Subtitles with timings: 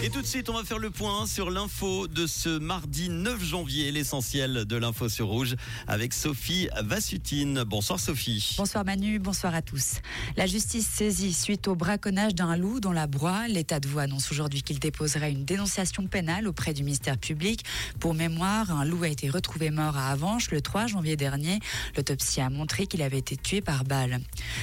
[0.00, 3.42] Et tout de suite, on va faire le point sur l'info de ce mardi 9
[3.44, 5.56] janvier, l'essentiel de l'info sur Rouge,
[5.88, 7.64] avec Sophie Vassutine.
[7.64, 8.54] Bonsoir Sophie.
[8.58, 9.94] Bonsoir Manu, bonsoir à tous.
[10.36, 13.48] La justice saisit suite au braconnage d'un loup dans la broie.
[13.48, 17.64] L'état de voix annonce aujourd'hui qu'il déposerait une dénonciation pénale auprès du ministère public.
[17.98, 21.58] Pour mémoire, un loup a été retrouvé mort à Avanches le 3 janvier dernier.
[21.96, 24.20] L'autopsie a montré qu'il avait été tué par balle.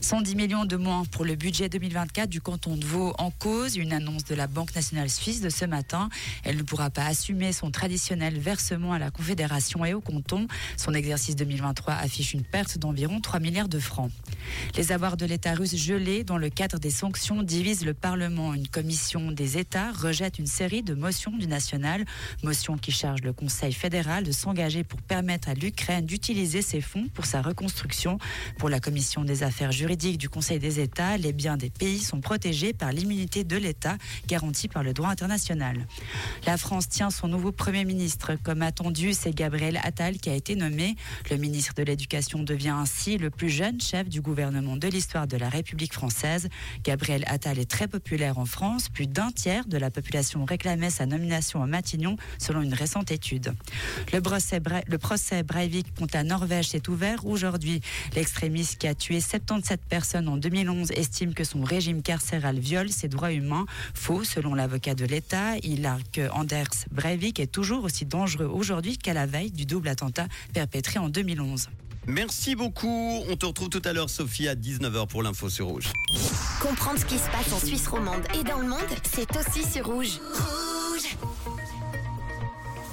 [0.00, 3.76] 110 millions de moins pour le budget 2024 du canton de Vaud en cause.
[3.76, 6.08] Une annonce de la Banque nationale suisse de ce matin.
[6.44, 10.46] Elle ne pourra pas assumer son traditionnel versement à la Confédération et au canton.
[10.76, 14.10] Son exercice 2023 affiche une perte d'environ 3 milliards de francs.
[14.76, 18.54] Les avoirs de l'État russe gelés dans le cadre des sanctions divisent le Parlement.
[18.54, 22.04] Une commission des États rejette une série de motions du national,
[22.42, 27.08] motion qui charge le Conseil fédéral de s'engager pour permettre à l'Ukraine d'utiliser ses fonds
[27.12, 28.18] pour sa reconstruction.
[28.58, 32.20] Pour la commission des affaires juridiques du Conseil des États, les biens des pays sont
[32.20, 33.96] protégés par l'immunité de l'État
[34.26, 35.86] garantie par le droit international.
[36.46, 38.36] La France tient son nouveau Premier ministre.
[38.42, 40.96] Comme attendu, c'est Gabriel Attal qui a été nommé.
[41.30, 45.36] Le ministre de l'Éducation devient ainsi le plus jeune chef du gouvernement de l'histoire de
[45.36, 46.48] la République française.
[46.84, 48.88] Gabriel Attal est très populaire en France.
[48.88, 53.54] Plus d'un tiers de la population réclamait sa nomination à Matignon, selon une récente étude.
[54.12, 57.80] Le procès, Breivik contre la Norvège s'est ouvert aujourd'hui.
[58.14, 63.08] L'extrémiste qui a tué 77 personnes en 2011 estime que son régime carcéral viole ses
[63.08, 63.66] droits humains.
[63.94, 65.56] Faux, selon l'avocat de l'État.
[65.62, 69.88] Il a que Anders Breivik est toujours aussi dangereux aujourd'hui qu'à la veille du double
[69.88, 71.68] attentat perpétré en 2011.
[72.06, 73.22] Merci beaucoup.
[73.28, 75.92] On te retrouve tout à l'heure, Sophie, à 19h pour l'info sur Rouge.
[76.60, 79.86] Comprendre ce qui se passe en Suisse romande et dans le monde, c'est aussi sur
[79.86, 80.18] Rouge.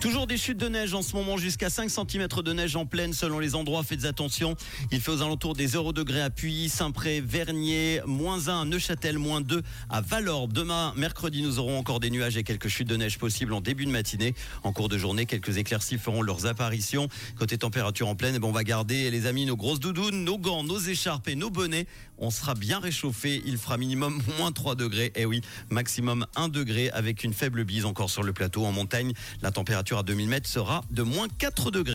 [0.00, 3.12] Toujours des chutes de neige en ce moment, jusqu'à 5 cm de neige en pleine
[3.12, 3.82] selon les endroits.
[3.82, 4.54] Faites attention.
[4.92, 9.18] Il fait aux alentours des 0 degrés à Puy, Saint-Pré, Vernier, moins 1 à Neuchâtel,
[9.18, 9.60] moins 2
[9.90, 10.52] à Valorbe.
[10.52, 13.86] Demain, mercredi, nous aurons encore des nuages et quelques chutes de neige possibles en début
[13.86, 14.36] de matinée.
[14.62, 17.08] En cours de journée, quelques éclaircies feront leurs apparitions.
[17.36, 20.38] Côté température en pleine, eh ben, on va garder, les amis, nos grosses doudounes, nos
[20.38, 21.88] gants, nos écharpes et nos bonnets.
[22.18, 23.42] On sera bien réchauffé.
[23.46, 25.10] Il fera minimum moins 3 degrés.
[25.16, 28.64] Eh oui, maximum 1 degré avec une faible bise encore sur le plateau.
[28.64, 29.50] En montagne, la
[29.96, 31.86] à 2000 mètres sera de moins 4 degrés.